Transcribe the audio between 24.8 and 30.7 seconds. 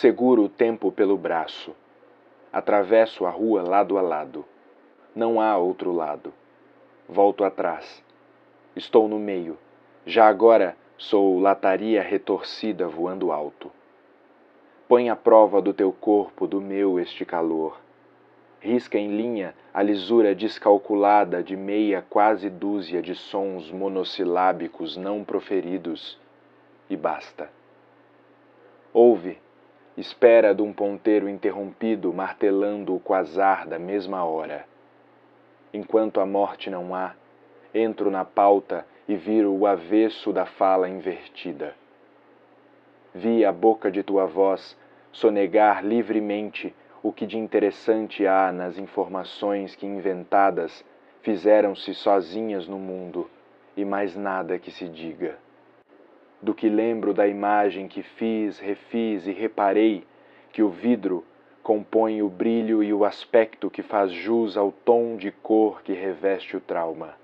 não proferidos, e basta. Ouve, espera de